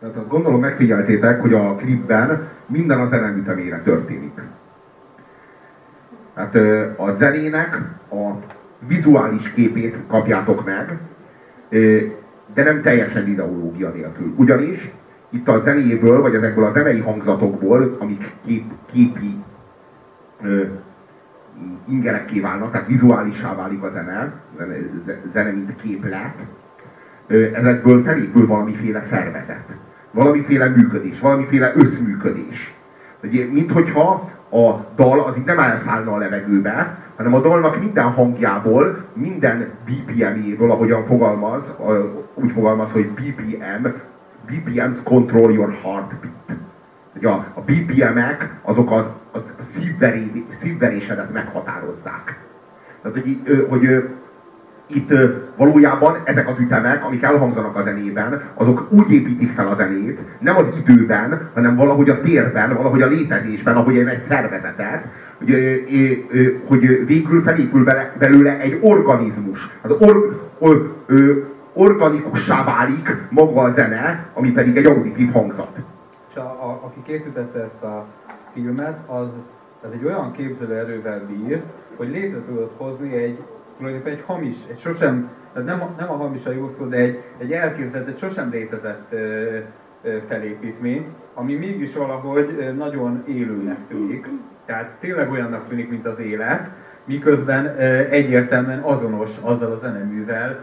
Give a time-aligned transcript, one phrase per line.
[0.00, 4.40] Tehát azt gondolom megfigyeltétek, hogy a klipben minden a zenemütemére történik.
[6.34, 6.54] Hát
[6.96, 7.78] a zenének
[8.10, 8.30] a
[8.86, 10.98] vizuális képét kapjátok meg,
[12.54, 14.34] de nem teljesen ideológia nélkül.
[14.36, 14.90] Ugyanis
[15.30, 19.44] itt a zenéből, vagy ezekből a zenei hangzatokból, amik kép, képi
[20.42, 20.62] ö,
[21.88, 24.74] ingerekké válnak, tehát vizuálissá válik a zene, zene,
[25.32, 26.34] zene mint képlet,
[27.52, 29.76] ezekből felépül valamiféle szervezet,
[30.10, 32.74] valamiféle működés, valamiféle összműködés.
[33.50, 39.04] Mint hogyha a dal az így nem elszállna a levegőbe, hanem a dalnak minden hangjából,
[39.12, 41.74] minden BPM-jéből, ahogyan fogalmaz,
[42.34, 43.86] úgy fogalmaz, hogy BPM,
[44.46, 46.58] BPMs control your heartbeat.
[47.16, 52.38] Ugye a, BPM-ek azok az, az szívveré, szívverésedet meghatározzák.
[53.02, 54.08] Tehát, hogy, hogy
[54.94, 55.12] itt
[55.56, 60.56] valójában ezek az ütemek, amik elhangzanak a zenében, azok úgy építik fel a zenét, nem
[60.56, 65.04] az időben, hanem valahogy a térben, valahogy a létezésben, ahogy egy szervezetet,
[65.38, 65.54] hogy,
[66.66, 67.84] hogy végül felépül
[68.18, 69.68] belőle egy organizmus.
[69.82, 70.98] Az or, or,
[71.72, 75.78] organikussá válik maga a zene, ami pedig egy auditív hangzat.
[76.30, 78.06] És a, a, aki készítette ezt a
[78.52, 79.28] filmet, az,
[79.82, 81.62] az egy olyan képzelőerővel bír,
[81.96, 83.38] hogy létre tudott hozni egy
[83.80, 85.28] tulajdonképpen egy hamis, egy sosem,
[85.64, 89.56] nem, nem a hamis a jó szó, de egy, egy elképzelt, egy sosem létezett ö,
[90.02, 94.28] ö, felépítményt, ami mégis valahogy nagyon élőnek tűnik.
[94.66, 96.70] Tehát tényleg olyannak tűnik, mint az élet,
[97.04, 97.66] miközben
[98.10, 100.58] egyértelműen azonos azzal a zeneművel,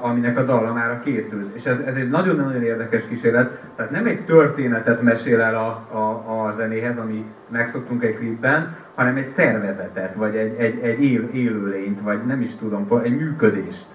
[0.00, 1.54] aminek a dallamára készült.
[1.54, 6.46] És ez, ez egy nagyon-nagyon érdekes kísérlet, tehát nem egy történetet mesél el a, a,
[6.46, 12.00] a zenéhez, ami megszoktunk egy klipben, hanem egy szervezetet, vagy egy, egy, egy él, élőlényt,
[12.00, 13.86] vagy nem is tudom, egy működést.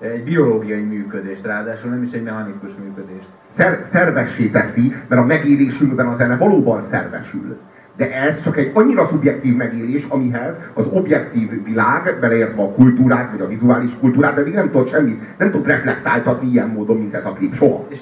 [0.00, 3.28] Egy biológiai működést, ráadásul nem is egy mechanikus működést.
[3.56, 7.58] Szer, szervessé teszi, mert a megélésünkben a zene valóban szervesül
[7.96, 13.40] de ez csak egy annyira szubjektív megélés, amihez az objektív világ, beleértve a kultúrát, vagy
[13.40, 17.32] a vizuális kultúrát, de nem tud semmit, nem tud reflektáltatni ilyen módon, mint ez a
[17.32, 17.86] klip, soha.
[17.88, 18.00] És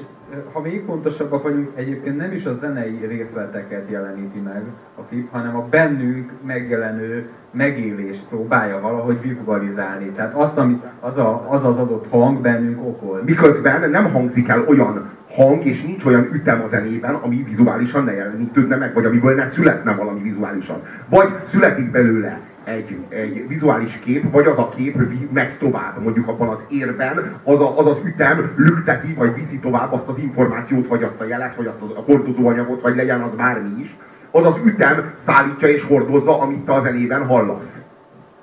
[0.52, 4.62] ha még fontosabbak vagyunk, egyébként nem is a zenei részleteket jeleníti meg
[4.94, 10.10] a klip, hanem a bennünk megjelenő megélést próbálja valahogy vizualizálni.
[10.10, 13.24] Tehát azt, amit az, a, az az adott hang bennünk okoz.
[13.24, 18.12] Miközben nem hangzik el olyan hang, és nincs olyan ütem a zenében, ami vizuálisan ne
[18.12, 20.82] jelenítődne meg, vagy amiből ne születne valami vizuálisan.
[21.08, 24.96] Vagy születik belőle egy, egy vizuális kép, vagy az a kép
[25.32, 29.92] megy tovább, mondjuk abban az érben, az, a, az az ütem lükteti, vagy viszi tovább
[29.92, 33.80] azt az információt, vagy azt a jelet, vagy azt a hordozóanyagot, vagy legyen az bármi
[33.80, 33.96] is,
[34.30, 37.82] az az ütem szállítja és hordozza, amit te a zenében hallasz.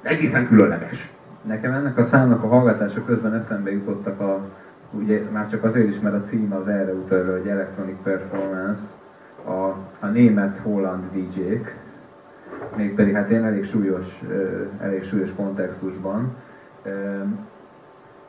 [0.02, 1.10] Egészen különleges.
[1.42, 4.50] Nekem ennek a számnak a hallgatása közben eszembe jutottak a,
[4.92, 8.82] ugye már csak azért is, mert a cím az erre utalja, hogy Electronic Performance,
[9.46, 11.76] a, a német-holland DJ-k,
[12.76, 14.24] mégpedig hát én elég súlyos,
[14.82, 16.36] elég súlyos kontextusban.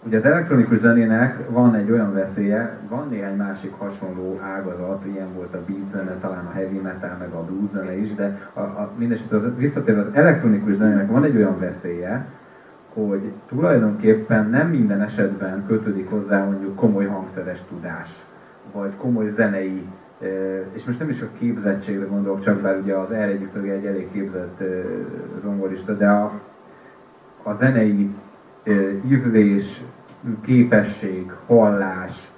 [0.06, 5.54] Ugye az elektronikus zenének van egy olyan veszélye, van néhány másik hasonló ágazat, ilyen volt
[5.54, 8.90] a beat zene, talán a heavy metal, meg a blues zene is, de a, a,
[8.96, 12.26] mindesetre az, visszatérve az elektronikus zenének van egy olyan veszélye,
[12.94, 18.24] hogy tulajdonképpen nem minden esetben kötődik hozzá mondjuk komoly hangszeres tudás,
[18.72, 19.86] vagy komoly zenei
[20.72, 24.62] és most nem is a képzettségre gondolok, csak bár ugye az erre egy elég képzett
[25.40, 26.40] zongorista, de a,
[27.42, 28.14] a zenei
[29.08, 29.82] ízlés,
[30.40, 32.32] képesség, hallás,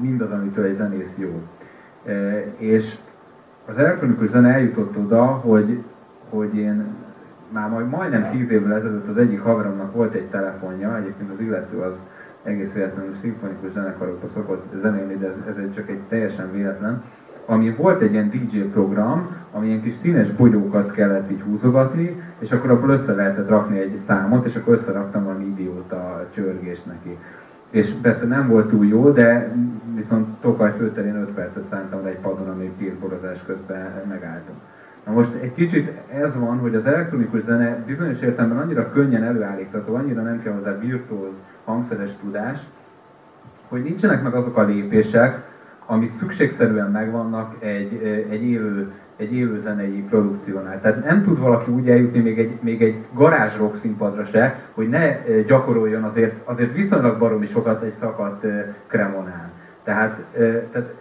[0.00, 1.42] mindaz, amitől egy zenész jó.
[2.56, 2.96] És
[3.66, 5.82] az elektronikus zene eljutott oda, hogy,
[6.30, 6.86] hogy én
[7.52, 11.78] már majd majdnem tíz évvel ezelőtt az egyik haveromnak volt egy telefonja, egyébként az illető
[11.78, 11.94] az
[12.42, 17.02] egész véletlenül szimfonikus zenekarokba szokott zenélni, de ez, ez egy csak egy teljesen véletlen,
[17.46, 22.52] ami volt egy ilyen DJ program, ami ilyen kis színes bogyókat kellett így húzogatni, és
[22.52, 27.18] akkor abból össze lehetett rakni egy számot, és akkor összeraktam valami idióta csörgést neki.
[27.70, 29.52] És persze nem volt túl jó, de
[29.94, 34.54] viszont Tokaj főterén 5 percet szántam le egy padon, ami pírborozás közben megálltam.
[35.06, 39.94] Na most egy kicsit ez van, hogy az elektronikus zene bizonyos értelemben annyira könnyen előállítható,
[39.94, 41.34] annyira nem kell hozzá virtuóz
[41.64, 42.58] hangszeres tudás,
[43.68, 45.50] hogy nincsenek meg azok a lépések,
[45.86, 50.80] amik szükségszerűen megvannak egy, egy, élő, egy élő zenei produkciónál.
[50.80, 54.88] Tehát nem tud valaki úgy eljutni még egy, még egy garázs rock színpadra se, hogy
[54.88, 55.16] ne
[55.46, 58.46] gyakoroljon azért, azért viszonylag baromi sokat egy szakadt
[58.86, 59.50] kremonán.
[59.84, 60.18] Tehát,
[60.72, 60.94] tehát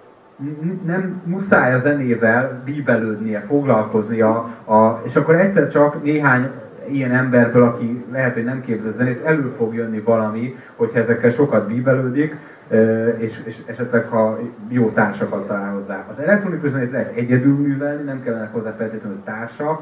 [0.86, 4.30] nem muszáj a zenével bíbelődnie, foglalkoznia,
[4.66, 6.50] a, és akkor egyszer csak néhány
[6.90, 11.68] ilyen emberből, aki lehet, hogy nem képzett zenész, elő fog jönni valami, hogyha ezekkel sokat
[11.68, 12.36] bíbelődik,
[13.18, 16.06] és, és esetleg ha jó társakat talál hozzá.
[16.10, 19.82] Az elektronikus zenét lehet egyedül művelni, nem kellene hozzá feltétlenül társak,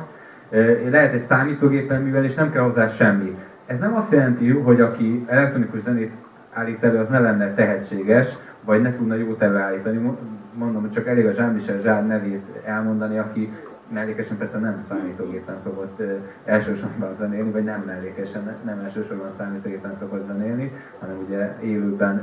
[0.90, 3.38] lehet egy számítógépen művelni, és nem kell hozzá semmi.
[3.66, 6.12] Ez nem azt jelenti, hogy aki elektronikus zenét
[6.54, 10.16] állít elő, az ne lenne tehetséges, vagy ne tudna jót előállítani.
[10.54, 13.54] Mondom, hogy csak elég a Jean-Michel Zsár nevét elmondani, aki
[13.94, 16.02] mellékesen persze nem számítógépen szokott
[16.46, 22.22] elsősorban zenélni, vagy nem mellékesen, nem elsősorban számítógépen szokott zenélni, hanem ugye élőben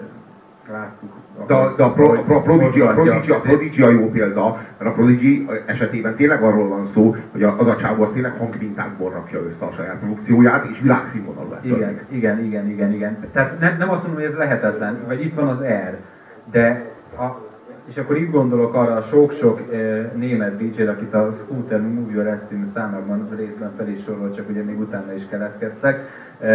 [0.72, 1.12] láttuk.
[1.46, 4.90] De, de a, pro, a, pro, Prodigy, a, Prodigy, a Prodigy a jó példa, mert
[4.90, 9.40] a Prodigy esetében tényleg arról van szó, hogy az a csávó az tényleg hangmintákból rakja
[9.42, 11.64] össze a saját produkcióját, és világszínvonalú lett.
[11.64, 13.28] Igen, igen, igen, igen, igen.
[13.32, 15.96] Tehát nem, nem azt mondom, hogy ez lehetetlen, vagy itt van az R,
[16.50, 17.24] de a,
[17.88, 19.76] és akkor itt gondolok arra a sok-sok e,
[20.14, 24.80] német dj akit a Scooter Movie című számokban részben fel is sorolt, csak ugye még
[24.80, 26.08] utána is keletkeztek,
[26.40, 26.48] e,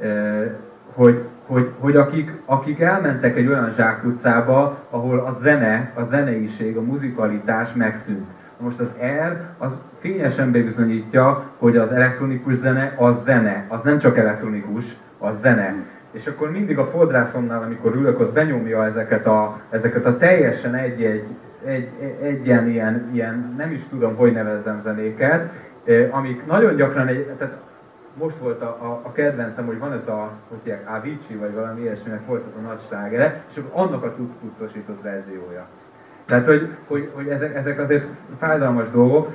[0.00, 0.58] e,
[0.94, 6.82] hogy, hogy, hogy akik, akik elmentek egy olyan zsákutcába, ahol a zene, a zeneiség, a
[6.82, 8.26] muzikalitás megszűnt.
[8.58, 8.94] Most az
[9.28, 14.84] R az fényesen bebizonyítja, hogy az elektronikus zene az zene, az nem csak elektronikus,
[15.18, 15.74] az zene.
[16.10, 21.26] És akkor mindig a fodrászomnál, amikor ülök, ott benyomja ezeket a, ezeket a teljesen egy-egy
[21.66, 21.88] egy,
[22.22, 22.68] egy ilyen,
[23.12, 25.52] ilyen, nem is tudom, hogy nevezzem zenéket,
[25.84, 27.56] eh, amik nagyon gyakran egy, tehát
[28.18, 31.80] most volt a, a, a kedvencem, hogy van ez a, hogy hívják, Avicii, vagy valami
[31.80, 35.66] ilyesminek volt az a nagy slágere, és annak a tudtucosított verziója.
[36.26, 38.06] Tehát, hogy, hogy, hogy ezek, ezek azért
[38.38, 39.34] fájdalmas dolgok,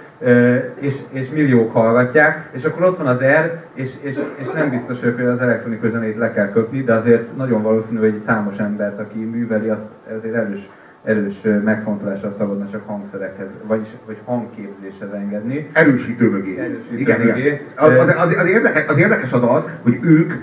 [0.79, 5.01] és, és milliók hallgatják, és akkor ott van az R, és, és, és nem biztos,
[5.01, 9.17] hogy az elektronikus zenét le kell kötni, de azért nagyon valószínű, hogy számos embert, aki
[9.17, 9.85] műveli, azt
[10.17, 10.69] azért erős
[11.03, 15.69] erős megfontolásra szabadna csak hangszerekhez, vagyis vagy hangképzéshez engedni.
[15.73, 16.59] Erősítő mögé.
[16.59, 17.39] Erősítő igen, mögé.
[17.39, 17.59] igen.
[17.75, 20.33] Az, az, az, az, érdekes, az érdekes az az, hogy ők,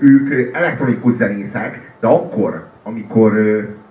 [0.00, 3.32] ők elektronikus zenészek, de akkor, amikor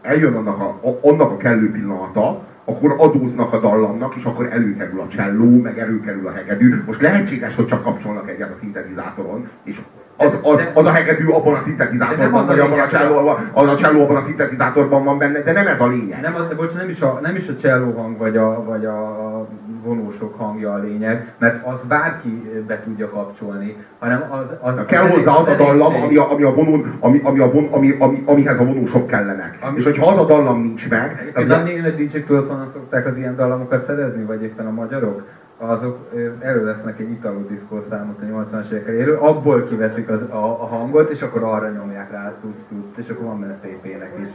[0.02, 5.08] eljön annak a, annak a kellő pillanata, akkor adóznak a dallamnak, és akkor előkerül a
[5.08, 6.84] cselló, meg előkerül a hegedű.
[6.86, 9.82] Most lehetséges, hogy csak kapcsolnak egyet a szintetizátoron, és
[10.20, 14.02] az, az, az a hegedű abban a szintetizátorban, vagy abban a cselló, az a cselló
[14.02, 16.22] abban a szintetizátorban van benne, de nem ez a lényeg.
[16.22, 19.48] Nem, de bocs, nem is a, nem is a cselló hang, vagy a, vagy a
[19.84, 24.46] vonósok hangja a lényeg, mert az bárki be tudja kapcsolni, hanem az...
[24.62, 27.52] az Na, kell hozzá az a dallam, ami a, ami a vonón, ami, ami a
[27.52, 29.58] von, ami, ami, amihez a vonósok kellenek.
[29.62, 31.32] Ami, és hogyha az a dallam nincs meg...
[31.36, 35.24] Az a német DJ-k tudod, honnan szokták az ilyen dallamokat szerezni, vagy éppen a magyarok?
[35.60, 35.98] Azok
[36.40, 41.22] elővesznek egy Italo Disco számot a 80-as évek abból kiveszik az, a, a, hangot, és
[41.22, 44.28] akkor arra nyomják rá tusz és akkor van benne szép ének is.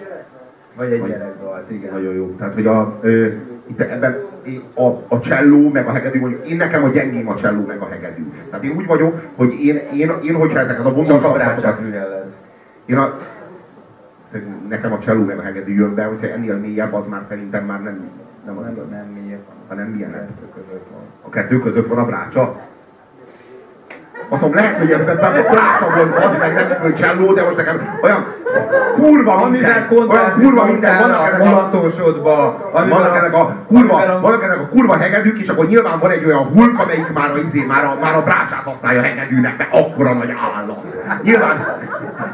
[0.76, 1.92] Vagy egy gyerekdalt, igen.
[1.92, 2.34] Nagyon jó.
[2.38, 3.26] Tehát, hogy a, ö,
[3.66, 4.16] itt ebben
[4.74, 7.88] a, a cselló meg a hegedű, mondjuk én nekem a gyengém a cselló meg a
[7.88, 8.32] hegedű.
[8.50, 11.80] Tehát én úgy vagyok, hogy én, én, én hogyha ezeket a vonalzatokat...
[12.86, 13.16] Én a,
[14.68, 17.82] nekem a cselló meg a hegedű jön be, hogyha ennél mélyebb, az már szerintem már
[17.82, 18.10] nem,
[18.44, 20.28] nem, nem, nem, nem mélyebb, hanem milyen.
[21.22, 22.56] A kettő között van a brácsa.
[24.28, 27.56] Azt mondom, lehet, hogy ebben a brácsa volt, az meg nem hogy cselló, de most
[27.56, 28.24] nekem olyan
[28.94, 31.46] kurva minden, olyan kurva minden, vannak ezek
[32.24, 36.24] a, vannak ezek a kurva, vannak ezek a kurva hegedűk, és akkor nyilván van egy
[36.24, 40.12] olyan hulk, amelyik már a, izé, már a, már a brácsát használja hegedűnek, mert akkora
[40.12, 40.84] nagy állat.
[41.22, 41.78] Nyilván,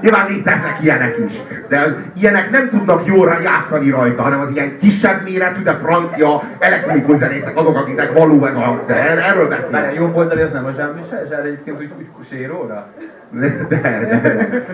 [0.00, 1.32] nyilván léteznek ilyenek is,
[1.68, 7.18] de ilyenek nem tudnak jól játszani rajta, hanem az ilyen kisebb méretű, de francia elektronikus
[7.18, 9.18] zenészek azok, akiknek való ez a hangszer.
[9.18, 9.94] Erről beszélek.
[9.94, 12.86] Jobb oldali az nem a Jean-Michel, Zsár egyébként úgy, úgy séróra?
[13.30, 13.80] De, de,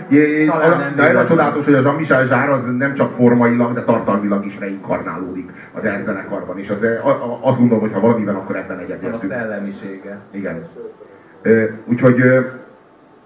[0.08, 0.92] de.
[0.96, 4.58] de ez a csodálatos, hogy a Jean-Michel Zsár az nem csak formailag, de tartalmilag is
[4.58, 6.58] reinkarnálódik az elzenekarban.
[6.58, 6.78] És az,
[7.40, 9.22] azt gondolom, hogy ha valamiben, akkor ebben egyetértünk.
[9.22, 10.18] A szellemisége.
[10.30, 10.68] Igen.
[11.84, 12.22] Úgyhogy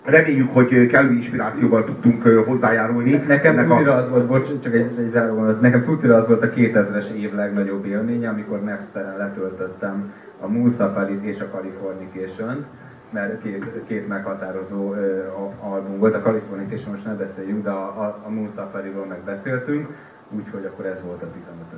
[0.04, 3.11] reméljük, hogy kellő inspirációval tudtunk hozzájárulni.
[3.11, 7.11] Nekem tudira az volt, bocs, csak egy, egy záró nekem tudira az volt a 2000-es
[7.11, 12.64] év legnagyobb élménye, amikor Napsteren letöltöttem a Moon Safari és a Californication-t
[13.12, 15.23] mert két, két meghatározó ö,
[15.61, 16.14] album volt.
[16.14, 19.88] A Californication most ne beszéljünk, de a, a, a Moon Safari-ról meg beszéltünk,
[20.30, 21.73] úgyhogy akkor ez volt a 15